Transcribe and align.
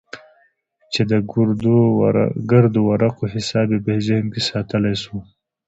چې 0.93 1.01
د 1.11 1.13
ګردو 2.49 2.81
ورقو 2.89 3.25
حساب 3.33 3.67
يې 3.73 3.79
په 3.85 3.91
ذهن 4.05 4.25
کښې 4.33 4.41
ساتلى 4.49 4.93
سو. 5.03 5.15